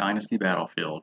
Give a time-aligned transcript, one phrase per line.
[0.00, 1.02] Dynasty Battlefield,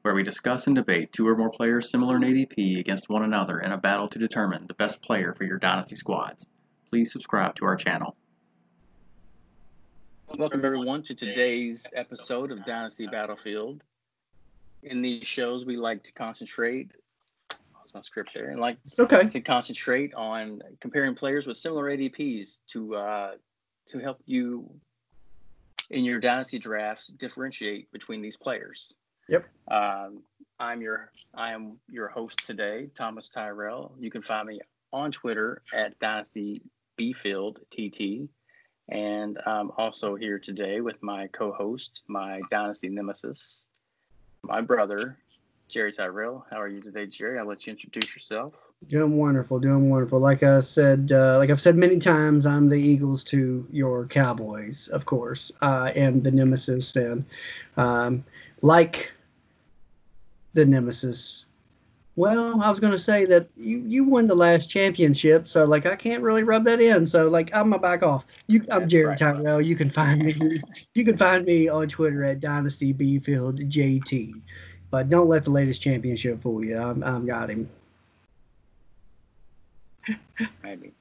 [0.00, 3.60] where we discuss and debate two or more players similar in ADP against one another
[3.60, 6.46] in a battle to determine the best player for your Dynasty squads.
[6.88, 8.16] Please subscribe to our channel.
[10.38, 13.82] Welcome, everyone, to today's episode of Dynasty Battlefield.
[14.82, 16.96] In these shows, we like to concentrate.
[17.50, 19.28] That's my script there, and like It's okay.
[19.28, 23.30] to concentrate on comparing players with similar ADPs to uh,
[23.88, 24.70] to help you
[25.90, 28.94] in your dynasty drafts differentiate between these players.
[29.28, 29.46] Yep.
[29.70, 30.22] Um,
[30.58, 33.94] I'm your I am your host today, Thomas Tyrrell.
[33.98, 34.60] You can find me
[34.92, 36.62] on Twitter at Dynasty
[36.98, 38.28] Bfield TT,
[38.88, 43.66] and I'm also here today with my co-host, my Dynasty nemesis,
[44.42, 45.16] my brother,
[45.68, 46.44] Jerry Tyrrell.
[46.50, 47.38] How are you today, Jerry?
[47.38, 48.54] I'll let you introduce yourself.
[48.88, 50.18] Doing wonderful, doing wonderful.
[50.18, 54.88] Like I said, uh, like I've said many times, I'm the Eagles to your Cowboys,
[54.88, 55.52] of course.
[55.60, 57.24] I am the nemesis, and
[57.76, 58.24] um,
[58.62, 59.12] like
[60.54, 61.44] the nemesis.
[62.16, 65.86] Well, I was going to say that you, you won the last championship, so like
[65.86, 67.06] I can't really rub that in.
[67.06, 68.24] So like I'm gonna back off.
[68.48, 69.18] You, I'm That's Jerry right.
[69.18, 69.60] Tyrrell.
[69.60, 70.34] You can find me.
[70.94, 74.40] you can find me on Twitter at Dynasty JT.
[74.90, 76.76] But don't let the latest championship fool you.
[76.78, 77.68] I'm, I'm got him.
[80.62, 80.92] Maybe.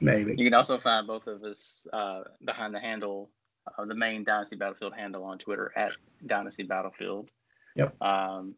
[0.00, 0.34] Maybe.
[0.36, 3.30] You can also find both of us uh, behind the handle,
[3.78, 5.92] uh, the main Dynasty Battlefield handle on Twitter at
[6.26, 7.30] Dynasty Battlefield.
[7.76, 8.02] Yep.
[8.02, 8.54] Um,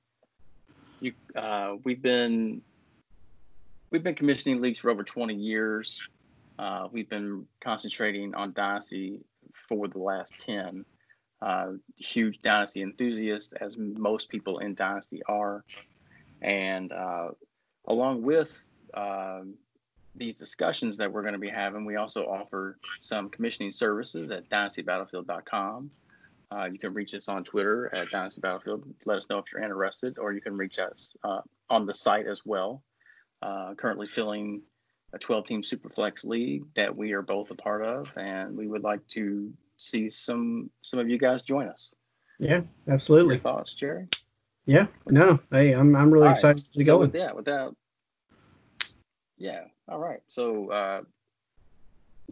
[1.01, 2.63] you, uh, we've been
[3.91, 6.09] we've been commissioning leagues for over 20 years.
[6.59, 9.21] Uh, we've been concentrating on Dynasty
[9.53, 10.85] for the last 10.
[11.41, 15.65] Uh, huge Dynasty enthusiast, as most people in Dynasty are,
[16.41, 17.31] and uh,
[17.89, 19.55] along with um,
[20.15, 24.49] these discussions that we're going to be having, we also offer some commissioning services at
[24.51, 25.91] dynastybattlefield.com.
[26.55, 28.85] Uh, you can reach us on Twitter at Dynasty Battlefield.
[29.07, 32.27] Let us know if you're interested, or you can reach us uh, on the site
[32.27, 32.83] as well.
[33.41, 34.61] Uh, currently filling
[35.15, 38.83] a 12 team Superflex league that we are both a part of, and we would
[38.83, 41.95] like to see some some of you guys join us.
[42.39, 43.39] Yeah, Your absolutely.
[43.39, 44.07] thoughts, Jerry?
[44.67, 44.87] Yeah.
[45.07, 46.85] No, hey, I'm I'm really All right, excited to go.
[46.85, 47.75] so with that, without,
[49.43, 50.21] yeah, all right.
[50.29, 51.01] So uh,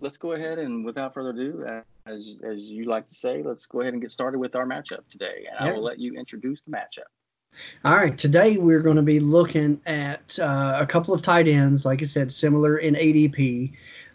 [0.01, 3.81] let's go ahead and without further ado, as as you like to say, let's go
[3.81, 6.71] ahead and get started with our matchup today, and I will let you introduce the
[6.71, 7.11] matchup.
[7.85, 11.85] All right, today we're going to be looking at uh, a couple of tight ends,
[11.85, 13.73] like I said, similar in ADP.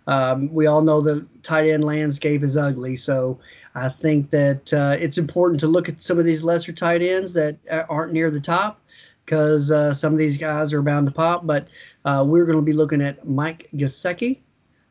[0.07, 3.38] Um, we all know the tight end landscape is ugly, so
[3.73, 7.33] I think that uh, it's important to look at some of these lesser tight ends
[7.33, 8.79] that uh, aren't near the top
[9.25, 11.46] because uh, some of these guys are bound to pop.
[11.46, 11.68] But
[12.06, 14.41] uh, we're going to be looking at Mike Gesicki,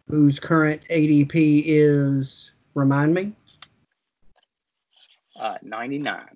[0.09, 3.33] whose current ADP is, remind me,
[5.39, 6.27] Uh, 99.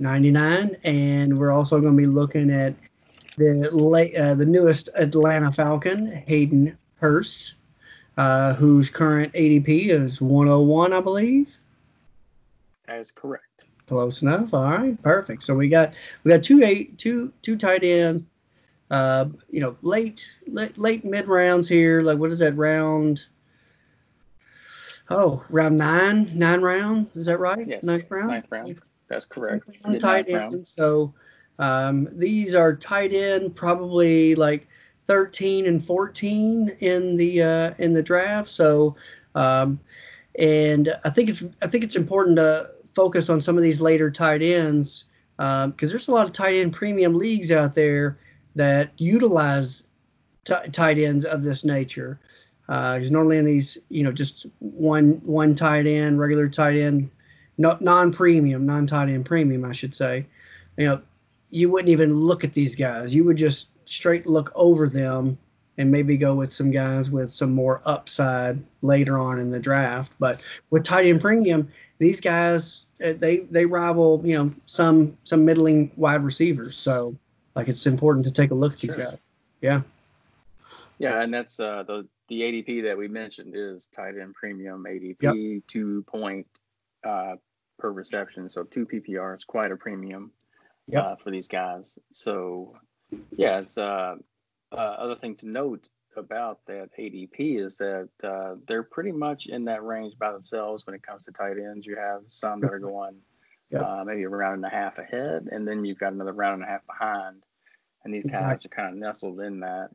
[0.00, 2.74] 99 and we're also going to be looking at
[3.36, 7.54] the late, uh, the newest Atlanta Falcon Hayden Hurst
[8.16, 11.56] uh, whose current ADP is 101 I believe
[12.86, 13.44] That is correct.
[13.88, 15.94] Close enough all right perfect so we got
[16.24, 18.24] we got two eight two two tight ends
[18.90, 23.26] uh you know late late, late mid rounds here like what is that round
[25.10, 27.84] oh round nine nine round is that right Yes.
[27.84, 28.78] ninth round Ninth round.
[29.08, 29.64] That's correct.
[29.88, 30.54] Mid tight round.
[30.54, 30.66] end.
[30.66, 31.14] So
[31.58, 34.68] um, these are tight end, probably like
[35.06, 38.50] 13 and 14 in the uh, in the draft.
[38.50, 38.96] So
[39.34, 39.80] um,
[40.38, 44.10] and I think it's I think it's important to focus on some of these later
[44.10, 45.04] tight ends
[45.38, 48.18] um, because there's a lot of tight end premium leagues out there
[48.56, 49.84] that utilize
[50.42, 52.18] t- tight ends of this nature.
[52.68, 57.08] Uh, because normally in these, you know, just one one tight end, regular tight end,
[57.56, 60.26] no, non-premium, non-tight end premium, I should say.
[60.76, 61.00] You know,
[61.50, 63.14] you wouldn't even look at these guys.
[63.14, 65.38] You would just straight look over them
[65.78, 70.12] and maybe go with some guys with some more upside later on in the draft.
[70.18, 70.40] But
[70.70, 71.68] with tight end premium,
[71.98, 76.76] these guys uh, they they rival you know some some middling wide receivers.
[76.76, 77.16] So
[77.54, 79.18] like it's important to take a look at these guys.
[79.60, 79.82] Yeah.
[80.98, 85.62] Yeah, and that's uh, the the ADP that we mentioned is tight end premium ADP,
[85.68, 86.46] two point
[87.06, 87.36] uh,
[87.78, 89.34] per reception, so two PPR.
[89.34, 90.32] It's quite a premium
[90.88, 91.04] Yep.
[91.04, 91.98] uh, for these guys.
[92.12, 92.74] So
[93.36, 94.16] yeah, it's uh,
[94.72, 99.64] uh, other thing to note about that ADP is that uh, they're pretty much in
[99.66, 101.86] that range by themselves when it comes to tight ends.
[101.86, 103.16] You have some that are going
[103.70, 103.82] Yep.
[103.82, 106.64] uh, maybe a round and a half ahead, and then you've got another round and
[106.64, 107.42] a half behind.
[108.02, 109.90] And these guys are kind of nestled in that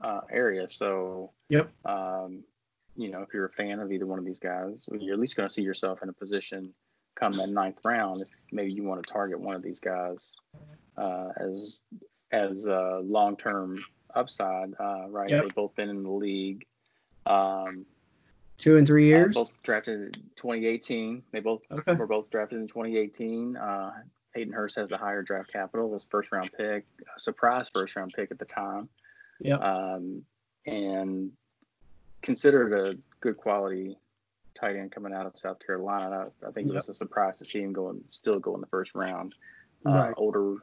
[0.00, 0.68] uh, area.
[0.68, 1.70] So, Yep.
[1.84, 2.42] um,
[2.96, 5.36] you know, if you're a fan of either one of these guys, you're at least
[5.36, 6.74] going to see yourself in a position
[7.14, 10.34] come that ninth round, if maybe you want to target one of these guys
[10.96, 11.84] uh, as
[12.32, 13.78] as a long term
[14.16, 15.30] upside, uh, right?
[15.30, 15.42] Yep.
[15.44, 16.66] They've both been in the league.
[17.26, 17.86] Um,
[18.58, 19.34] Two and three uh, years.
[19.34, 21.22] both drafted in 2018.
[21.30, 21.92] They both Okay.
[21.92, 23.56] were both drafted in 2018.
[23.56, 23.92] Uh,
[24.34, 28.12] Hayden Hurst has the higher draft capital, his first round pick, a surprise first round
[28.14, 28.88] pick at the time,
[29.40, 29.60] Yep.
[29.60, 30.24] um,
[30.66, 31.32] and
[32.22, 33.98] considered a good quality
[34.54, 36.26] tight end coming out of South Carolina.
[36.42, 38.66] I, I think it was a surprise to see him going still go in the
[38.68, 39.34] first round.
[39.84, 40.14] Uh, Right.
[40.16, 40.56] Older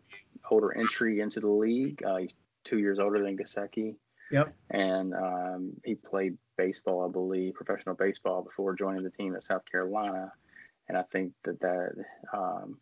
[0.49, 2.01] older entry into the league.
[2.03, 3.95] Uh, he's two years older than Gesicki
[4.31, 4.53] Yep.
[4.71, 9.63] and um, he played baseball, I believe, professional baseball before joining the team at South
[9.69, 10.31] Carolina.
[10.87, 11.91] And I think that that
[12.33, 12.79] um,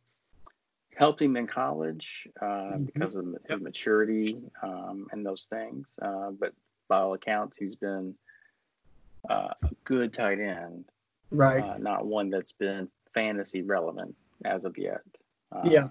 [0.96, 2.46] helped him in college uh,
[2.78, 2.86] Mhm.
[2.94, 5.92] because of his maturity um, and those things.
[6.02, 6.54] Uh, but
[6.88, 8.16] by all accounts, he's been
[9.30, 10.86] uh, a good tight end,
[11.32, 11.64] Right.
[11.64, 15.02] uh, not one that's been fantasy relevant as of yet.
[15.52, 15.90] Uh, yeah.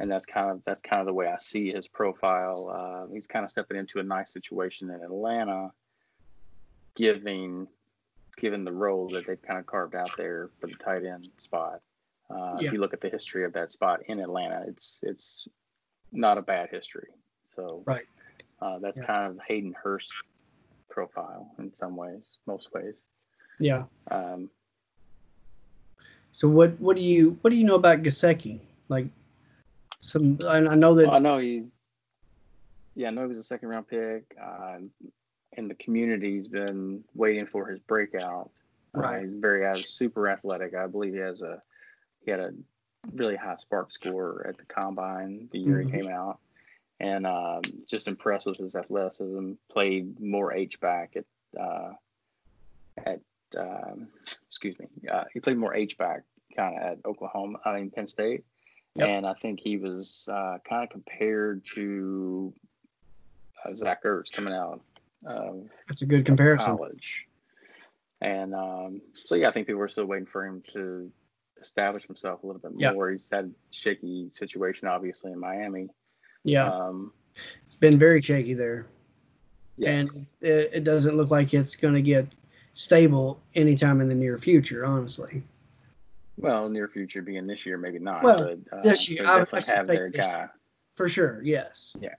[0.00, 3.06] And that's kind of that's kind of the way I see his profile.
[3.08, 5.70] Uh, he's kind of stepping into a nice situation in Atlanta,
[6.96, 7.68] giving
[8.38, 11.80] given the role that they've kind of carved out there for the tight end spot.
[12.30, 12.68] Uh, Yeah.
[12.68, 15.48] If you look at the history of that spot in Atlanta, it's it's
[16.10, 17.08] not a bad history.
[17.50, 18.06] So Right.
[18.60, 19.06] uh, that's Yeah.
[19.06, 20.12] kind of Hayden Hurst
[20.88, 23.06] profile in some ways, most ways.
[23.60, 23.84] Yeah.
[24.10, 24.50] Um,
[26.32, 28.60] So what what do you what do you know about Gesicki?
[28.88, 29.06] Like
[30.02, 31.72] some I, I know that I know he's,
[32.94, 34.36] yeah, I know he was a second round pick.
[34.42, 34.90] Um,
[35.56, 38.50] and the community's been waiting for his breakout.
[38.94, 39.22] Uh, Right.
[39.22, 40.74] he's very uh, super athletic.
[40.74, 41.62] I believe he has a
[42.24, 42.52] he had a
[43.14, 45.84] really high SPARQ score at the combine the year Mhm.
[45.86, 46.38] he came out,
[47.00, 49.52] and um, just impressed with his athleticism.
[49.70, 51.24] Played more H back at
[51.58, 51.92] uh,
[52.98, 53.20] at
[53.58, 54.08] um,
[54.46, 54.86] excuse me.
[55.10, 56.22] Uh, he played more H back
[56.56, 57.60] kind of at Oklahoma.
[57.64, 58.44] I mean Penn State.
[58.96, 59.08] Yep.
[59.08, 62.52] And I think he was uh, kind of compared to
[63.64, 64.80] uh, Zach Ertz coming out
[65.26, 66.76] of that's a good comparison.
[66.76, 67.28] college.
[68.20, 71.10] And um, so, yeah, I think people were still waiting for him to
[71.60, 73.10] establish himself a little bit more.
[73.10, 75.88] He's had a shaky situation, obviously, in Miami.
[76.44, 76.68] Yeah.
[76.68, 77.12] Um,
[77.66, 78.86] It's been very shaky there.
[79.76, 80.14] yes.
[80.14, 82.26] And it, it doesn't look like it's going to get
[82.74, 85.42] stable anytime in the near future, honestly.
[86.36, 88.22] Well, near future being this year, maybe not.
[88.22, 90.48] Well, but, uh, this year, I- definitely have their guy.
[90.96, 91.40] For sure.
[91.42, 91.92] Yes.
[92.00, 92.14] Yeah.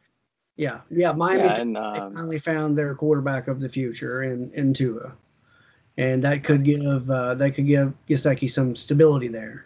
[0.56, 0.82] Yeah.
[0.90, 1.12] Yeah.
[1.12, 5.14] Miami Yeah, and um, finally found their quarterback of the future in, in Tua.
[5.98, 9.66] And that could give uh, that could give Gesicki some stability there.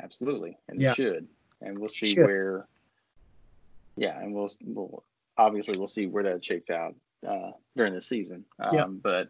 [0.00, 0.90] Absolutely, and Yeah.
[0.90, 1.28] it should,
[1.60, 2.24] and we'll see Should.
[2.24, 2.66] where.
[3.96, 5.04] Yeah, and we'll we'll
[5.38, 8.44] obviously we'll see where that shakes out uh, during the season.
[8.58, 8.86] Um, Yeah.
[8.86, 9.28] But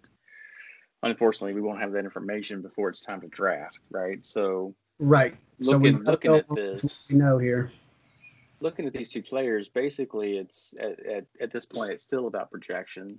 [1.02, 4.24] unfortunately, we won't have that information before it's time to draft, right?
[4.24, 5.34] So Right.
[5.60, 7.70] so looking don't looking at this, we know here.
[8.60, 12.50] looking at these two players, basically, it's at, at, at this point, it's still about
[12.50, 13.18] projection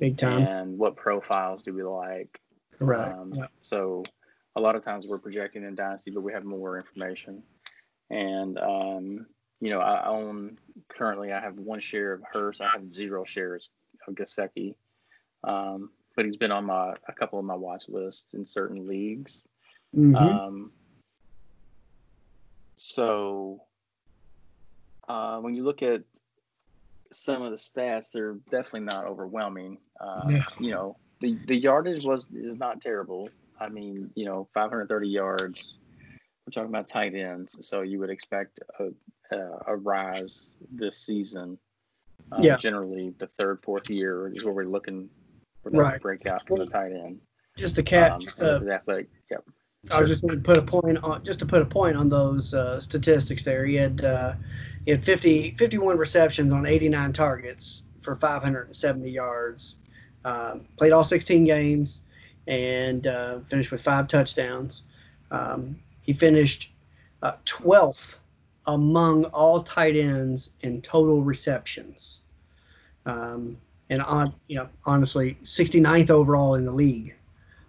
[0.00, 0.42] Big time.
[0.46, 2.40] and what profiles do we like.
[2.76, 3.16] Correct.
[3.16, 3.46] Um, yeah.
[3.60, 4.02] So
[4.56, 7.42] a lot of times we're projecting in Dynasty, but we have more information.
[8.08, 9.26] And, um,
[9.60, 12.60] you know, I own currently, I have one share of Hurst.
[12.60, 13.70] I have zero shares
[14.08, 14.74] of Gesicki.
[15.44, 19.44] Um, but he's been on my a couple of my watch lists in certain leagues.
[19.96, 20.16] Mhm.
[20.16, 20.72] Um,
[22.74, 23.62] so
[25.08, 26.02] uh, when you look at
[27.10, 29.78] some of the stats, they're definitely not overwhelming.
[30.00, 30.40] Uh, No.
[30.58, 33.28] You know, the the yardage was is not terrible.
[33.58, 35.78] I mean, you know, 530 yards.
[36.46, 38.92] We're talking about tight ends, so you would expect a
[39.34, 41.58] a, a rise this season.
[42.32, 42.56] Uh, Yeah.
[42.56, 45.08] Generally, the third, fourth year is where we're looking
[45.62, 46.00] for Right.
[46.00, 47.20] breakout from the tight end.
[47.56, 48.12] just a cat.
[48.12, 49.08] Um, just and a, the athletic.
[49.30, 49.44] Yep.
[49.90, 52.08] I was just going to put a point on just to put a point on
[52.08, 53.64] those uh, statistics there.
[53.64, 54.34] He had uh,
[54.84, 59.76] he had 50, 51 receptions on 89 targets for 570 yards.
[60.24, 62.02] Um, played all 16 games
[62.46, 64.82] and uh, finished with five touchdowns.
[65.30, 66.72] Um, he finished
[67.22, 68.18] uh, 12th
[68.66, 72.20] among all tight ends in total receptions.
[73.06, 73.56] Um,
[73.90, 77.14] and on you know honestly 69th overall in the league.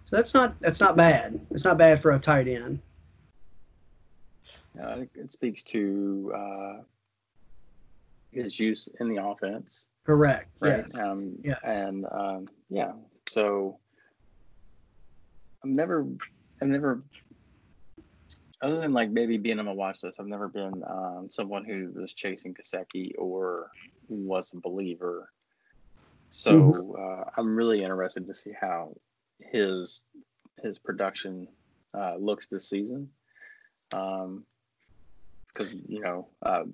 [0.04, 1.38] So that's not that's not bad.
[1.50, 2.80] It's not bad for a tight end.
[4.82, 6.82] Uh, it- speaks to uh,
[8.30, 10.48] his use in the offense, Correct.
[10.60, 10.78] right?
[10.78, 10.98] Yes.
[10.98, 11.58] Um, Yes.
[11.64, 12.92] And um, yeah,
[13.28, 13.78] so
[15.62, 16.06] I'm never,
[16.60, 17.02] I've never,
[18.62, 21.92] other than like maybe being on my watch list, I've never been um, someone who
[21.94, 23.70] was chasing Gesicki or
[24.08, 25.30] was a believer.
[26.32, 26.92] So Mm-hmm.
[26.98, 28.96] uh, I'm really interested to see how
[29.38, 30.02] his
[30.62, 31.46] his production
[31.92, 33.10] uh, looks this season.
[33.92, 34.44] Um,
[35.48, 36.64] because you know uh,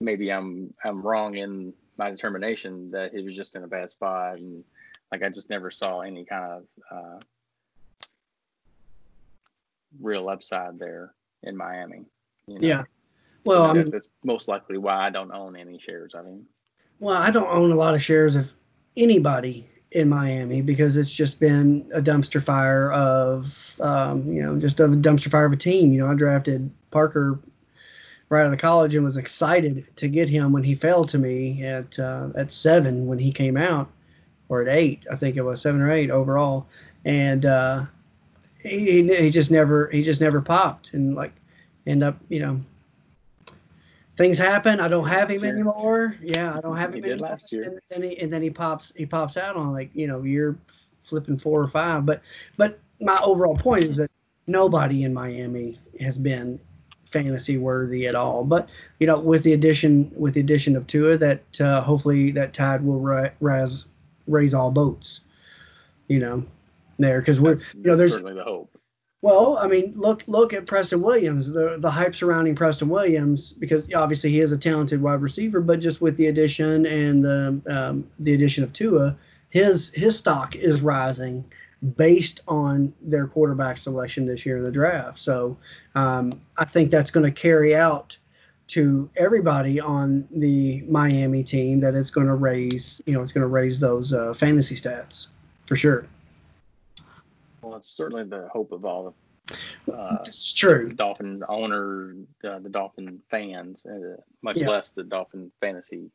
[0.00, 4.38] maybe I'm I'm wrong in my determination that he was just in a bad spot
[4.38, 4.64] and
[5.12, 7.20] like I just never saw any kind of uh,
[10.00, 11.14] real upside there
[11.44, 12.06] in Miami.
[12.48, 12.66] You know?
[12.66, 12.84] Yeah.
[13.44, 16.46] Well, so I mean, that's most likely why I don't own any shares of him.
[17.00, 18.52] Well, I don't own a lot of shares of
[18.96, 24.78] anybody in Miami because it's just been a dumpster fire of, um, you know, just
[24.80, 25.92] a dumpster fire of a team.
[25.92, 27.40] You know, I drafted Parker
[28.28, 31.64] right out of college and was excited to get him when he fell to me
[31.64, 33.90] at uh, at seven when he came out,
[34.48, 36.66] or at eight, I think it was seven or eight overall,
[37.04, 37.86] and uh,
[38.62, 41.32] he he just never he just never popped and like
[41.86, 42.60] end up you know
[44.20, 44.80] things happen.
[44.80, 46.14] I don't have him anymore.
[46.20, 46.96] Yeah, I don't have him.
[46.96, 47.62] he did last year.
[47.64, 50.58] And then he and then he pops he pops out on like you know you're
[51.00, 52.04] flipping four or five.
[52.04, 52.22] But
[52.58, 54.10] but my overall point is that
[54.46, 56.60] nobody in Miami has been
[57.04, 58.44] fantasy worthy at all.
[58.44, 62.52] But you know with the addition with the addition of Tua, that uh, hopefully that
[62.52, 63.88] tide will ri- rise
[64.26, 65.20] raise all boats.
[66.08, 66.44] You know
[66.98, 68.76] there because we're That's, you know there's certainly the hope.
[69.22, 73.92] Well, I mean, look look at Preston Williams, the the hype surrounding Preston Williams, because
[73.94, 78.08] obviously he is a talented wide receiver, but just with the addition and the um,
[78.18, 79.16] the addition of Tua,
[79.50, 81.44] his his stock is rising
[81.96, 85.18] based on their quarterback selection this year in the draft.
[85.18, 85.56] So
[85.94, 88.16] um, I think that's going to carry out
[88.68, 93.42] to everybody on the Miami team that it's going to raise, you know, it's going
[93.42, 95.26] to raise those uh, fantasy stats
[95.66, 96.06] for sure.
[97.62, 99.14] Well, it's certainly the hope of all
[99.86, 100.92] the uh, It's true.
[100.92, 102.14] Dolphin owner,
[102.44, 104.68] uh, the Dolphin fans, uh, much Yeah.
[104.70, 106.10] less the Dolphin fantasy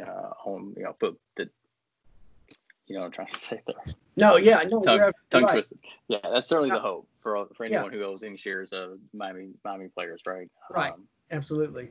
[0.00, 1.48] uh, home, you know, but the,
[2.86, 5.52] you know, what I'm trying to say there, No, yeah, no, tongue, tongue right.
[5.52, 5.78] twisted.
[6.08, 6.76] Yeah, that's certainly Yeah.
[6.76, 7.76] the hope for for Yeah.
[7.76, 10.50] anyone who owes any shares of Miami Miami players, right?
[10.70, 10.92] Right.
[10.92, 11.90] Um, Absolutely.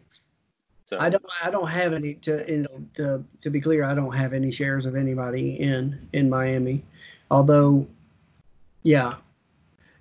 [0.86, 1.24] so I don't.
[1.41, 2.15] I don't have any.
[2.15, 6.10] To you know, to to be clear, I don't have any shares of anybody in
[6.13, 6.84] in Miami.
[7.31, 7.88] Although,
[8.84, 9.16] yeah,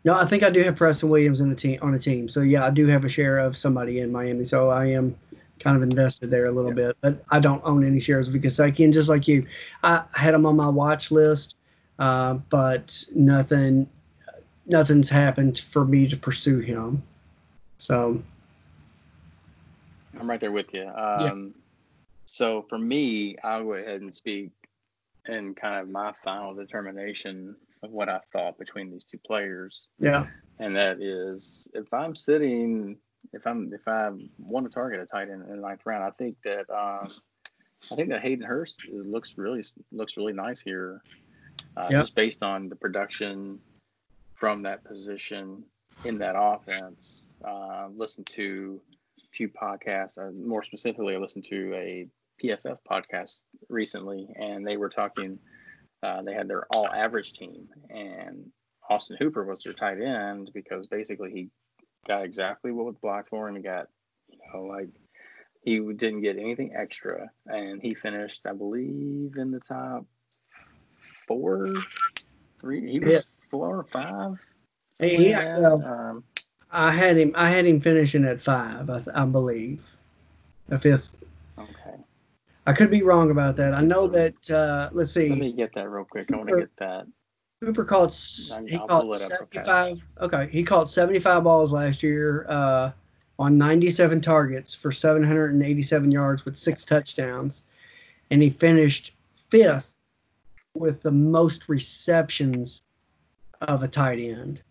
[0.05, 2.29] no, I think I do have Preston Williams in a team on a team.
[2.29, 4.45] So yeah, I do have a share of somebody in Miami.
[4.45, 5.15] So I am
[5.59, 6.89] kind of invested there a little Yeah.
[6.89, 8.85] bit, but I don't own any shares of Gesicki.
[8.85, 9.47] And just like you,
[9.83, 11.57] I had him on my watch list,
[11.99, 13.87] uh, but nothing,
[14.67, 17.03] nothing's happened for me to pursue him.
[17.79, 18.23] So
[20.19, 20.89] I'm right there with you.
[20.89, 21.55] Um,
[22.25, 24.53] So for me, I'll go ahead and speak
[25.29, 29.89] in kind of my final determination of what I thought between these two players.
[29.99, 30.27] yeah,
[30.59, 32.97] and that is if I'm sitting,
[33.33, 36.11] if I'm if I want to target a tight end in the ninth round, I
[36.11, 37.11] think that um,
[37.91, 41.03] I think that Hayden Hurst is- looks really looks really nice here,
[41.77, 42.01] uh, Yep.
[42.03, 43.59] just based on the production
[44.35, 45.65] from that position
[46.05, 47.35] in that offense.
[47.45, 48.81] Uh, listened to
[49.19, 52.09] a few podcasts, uh, more specifically, I listened to a
[52.43, 55.39] PFF podcast recently, and they were talking.
[56.02, 58.50] Uh, they had their all average team, and
[58.88, 61.49] Austin Hooper was their tight end because basically he
[62.09, 63.57] got exactly what was blocked for him.
[63.57, 63.88] He got,
[64.28, 64.88] you know, like
[65.62, 70.07] he didn't get anything extra, and he finished, I believe, in the top
[71.26, 71.69] four,
[72.61, 72.90] three.
[72.90, 73.21] He was Yeah.
[73.50, 74.38] four or five.
[75.00, 76.25] Yeah, well, um,
[76.71, 77.33] I had him.
[77.35, 78.88] I had him finishing at five.
[78.90, 79.90] I, I believe,
[80.71, 81.11] a fifth.
[81.59, 81.97] okay,
[82.71, 83.75] I could be wrong about that.
[83.75, 84.49] I know that.
[84.49, 85.29] Uh, let's see.
[85.29, 86.33] let me get that real quick.
[86.33, 87.05] I want to get that.
[87.61, 88.17] Hooper caught.
[88.53, 89.65] I'll He caught it up, okay.
[89.65, 90.07] seventy-five.
[90.21, 92.93] Okay, he caught seventy-five balls last year uh,
[93.41, 97.65] on ninety-seven targets for seven hundred and eighty-seven yards with six touchdowns,
[98.31, 99.99] and he finished fifth
[100.75, 102.83] with the most receptions
[103.62, 104.62] of a tight end.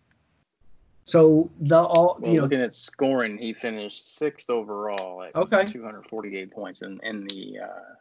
[1.10, 2.44] So the all Well, you know.
[2.44, 5.64] looking at scoring, he finished sixth overall at Okay.
[5.64, 7.94] 248 points in, in the uh,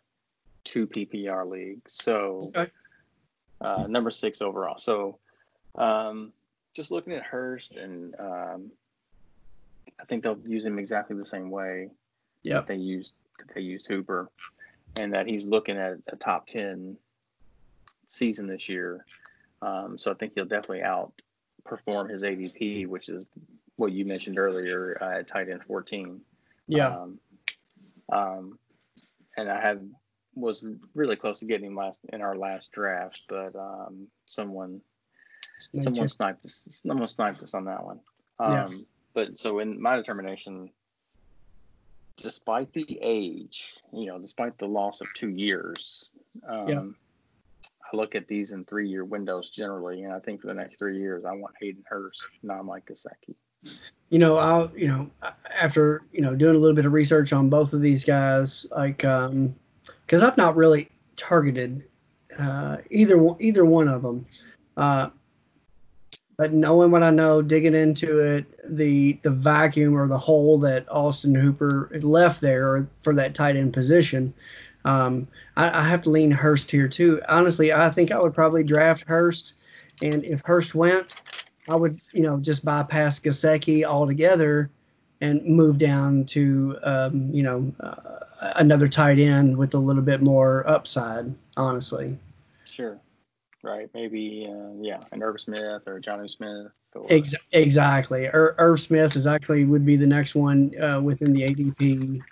[0.64, 1.82] two PPR league.
[1.88, 2.70] So, Okay.
[3.62, 4.78] uh, number six overall.
[4.78, 5.18] So,
[5.74, 6.32] um,
[6.76, 8.72] just looking at Hurst, and um,
[10.00, 11.90] I think they'll use him exactly the same way
[12.44, 12.68] Yep.
[12.68, 13.16] they used
[13.56, 14.30] they used Hooper,
[15.00, 16.96] and that he's looking at a top 10
[18.06, 19.04] season this year.
[19.64, 20.82] Um, so I think he'll definitely
[21.64, 23.26] outperform his ADP, which is
[23.76, 26.22] what you mentioned earlier uh, at tight end 14.
[26.68, 26.90] Yeah.
[26.90, 27.20] Um,
[28.12, 28.60] um,
[29.38, 29.90] and I had
[30.36, 34.82] was really close to getting him last in our last draft, but um, someone
[35.80, 36.82] someone sniped us.
[36.86, 38.00] Someone sniped us on that one.
[38.40, 38.68] Um, Yeah.
[39.14, 40.70] But so in my determination,
[42.16, 46.12] despite the age, you know, despite the loss of two years,
[46.48, 46.84] um, Yeah.
[47.92, 50.78] I look at these in three year windows generally, and I think for the next
[50.78, 53.36] three years, I want Hayden Hurst, not Mike Gesicki.
[54.10, 55.10] you know, I'll, you know,
[55.58, 59.04] after, you know, doing a little bit of research on both of these guys, like,
[59.06, 59.56] um,
[60.08, 61.84] cause I've not really targeted,
[62.38, 64.26] uh, either either one of them.
[64.78, 65.10] Uh,
[66.38, 68.46] but knowing what I know, digging into it,
[68.78, 73.74] the the vacuum or the hole that Austin Hooper left there for that tight end
[73.74, 74.34] position,
[74.90, 77.22] um, I, I have to lean Hurst here too.
[77.30, 79.54] Honestly, I think I would probably draft Hurst,
[80.02, 81.14] and if Hurst went,
[81.68, 84.72] I would, you know, just bypass Gesicki altogether
[85.22, 90.22] and move down to, um, you know, uh, another tight end with a little bit
[90.22, 91.34] more upside.
[91.56, 92.18] Honestly,
[92.66, 93.00] Sure.
[93.62, 93.90] Right.
[93.94, 96.72] Maybe, uh, yeah, an Irv Smith or Jonnu Smith.
[96.96, 98.26] Or, Ex- exactly.
[98.26, 102.24] Ir- Irv Smith is actually would be the next one uh, within the ADP.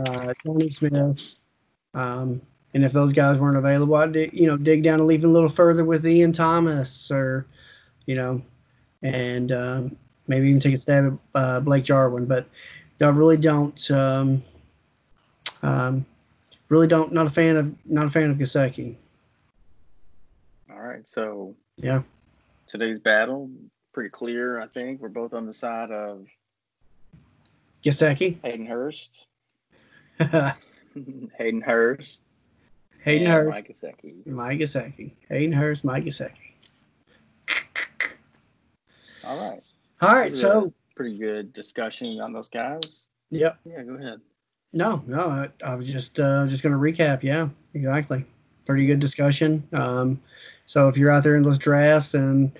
[0.00, 1.36] Uh, Tony Smith.
[1.94, 2.40] Um,
[2.74, 5.28] and if those guys weren't available, I'd dig, you know dig down and leave a
[5.28, 7.46] little further with Ian Thomas or,
[8.06, 8.40] you know,
[9.02, 9.96] and um,
[10.26, 12.24] maybe even take a stab at uh, Blake Jarwin.
[12.24, 12.46] But
[13.00, 13.90] I really don't.
[13.90, 14.42] Um,
[15.62, 16.06] um,
[16.68, 17.12] really don't.
[17.12, 17.74] Not a fan of.
[17.84, 18.94] Not a fan of Gesicki.
[20.70, 21.06] All right.
[21.06, 22.02] So Yeah.
[22.66, 23.50] today's battle,
[23.92, 25.00] pretty clear, I think.
[25.00, 26.26] We're both on the side of
[27.84, 28.40] Gesicki.
[28.42, 29.26] Hayden Hurst.
[30.94, 32.24] Hayden Hayden Hurst.
[33.04, 33.50] and Hurst.
[33.54, 34.26] Mike Gesicki.
[34.26, 35.12] Mike Gesicki.
[35.28, 35.84] Hayden Hurst.
[35.84, 36.30] Mike Gesicki.
[39.24, 39.60] All right.
[40.00, 40.24] All right.
[40.30, 40.72] This is a So.
[40.96, 43.08] pretty good discussion on those guys.
[43.30, 43.58] Yep.
[43.64, 44.20] Yeah, go ahead.
[44.74, 47.22] No, no, I, I was just uh, just going to recap.
[47.22, 48.24] Yeah, exactly.
[48.66, 49.62] Pretty good discussion.
[49.72, 50.20] Um,
[50.64, 52.50] so if you're out there in those drafts and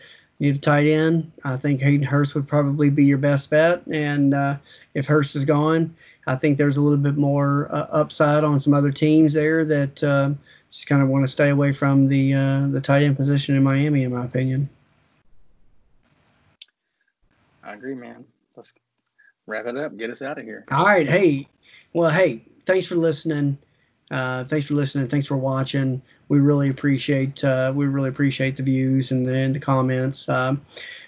[0.43, 3.81] need a tight end, I think Hayden Hurst would probably be your best bet.
[3.87, 4.57] And uh,
[4.95, 5.95] if Hurst is gone,
[6.27, 10.03] I think there's a little bit more uh, upside on some other teams there that
[10.03, 10.31] uh,
[10.69, 13.63] just kind of want to stay away from the uh, the tight end position in
[13.63, 14.69] Miami, in my opinion.
[17.63, 18.25] I agree, man.
[18.57, 18.75] Let's
[19.47, 19.97] wrap it up.
[19.97, 20.65] Get us out of here.
[20.73, 21.09] All right.
[21.09, 21.49] Hey,
[21.93, 23.57] well, hey, thanks for listening.
[24.13, 25.09] Uh, thanks for listening.
[25.09, 26.01] Thanks for watching.
[26.29, 30.29] We really appreciate uh, we really appreciate the views and the, and the comments.
[30.29, 30.61] Um,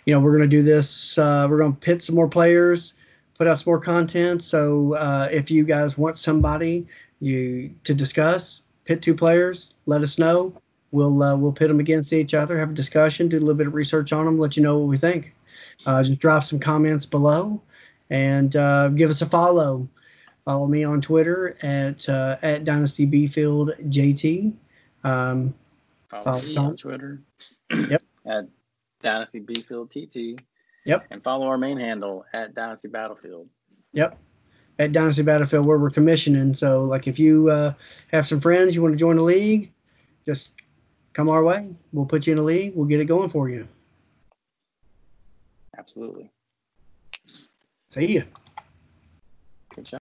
[0.06, 1.18] you know, we're gonna do this.
[1.18, 2.94] Uh, we're gonna pit some more players,
[3.36, 4.42] put out some more content.
[4.42, 6.86] So uh, if you guys want somebody
[7.20, 10.54] you to discuss, pit two players, let us know.
[10.90, 13.66] We'll uh, we'll pit them against each other, have a discussion, do a little bit
[13.66, 15.34] of research on them, let you know what we think.
[15.84, 17.60] Uh, just drop some comments below,
[18.08, 18.52] and
[18.96, 19.86] give us a follow.
[20.44, 24.52] Follow me on Twitter at uh, at Dynasty Bfield JT.
[25.04, 25.54] Um,
[26.11, 26.66] Follow me Tom.
[26.66, 27.20] on Twitter.
[27.70, 28.02] Yep.
[28.26, 28.46] At
[29.02, 30.40] Dynasty Bfield TT.
[30.87, 31.07] Yep.
[31.11, 33.48] And follow our main handle at Dynasty Battlefield.
[33.92, 34.18] yep.
[34.78, 36.54] At Dynasty Battlefield, where we're commissioning.
[36.54, 37.74] So, like, if you uh,
[38.12, 39.72] have some friends you want to join the league,
[40.24, 40.52] just
[41.12, 41.68] come our way.
[41.92, 42.74] We'll put you in a league.
[42.74, 43.68] We'll get it going for you.
[45.76, 46.30] Absolutely.
[47.90, 48.24] See job.